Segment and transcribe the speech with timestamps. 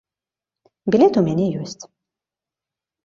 [0.95, 1.83] Білет ў мяне ёсць.